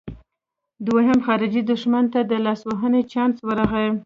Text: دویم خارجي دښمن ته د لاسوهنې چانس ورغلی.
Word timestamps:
دویم 0.85 1.19
خارجي 1.27 1.61
دښمن 1.71 2.05
ته 2.13 2.19
د 2.31 2.31
لاسوهنې 2.45 3.01
چانس 3.11 3.35
ورغلی. 3.47 3.89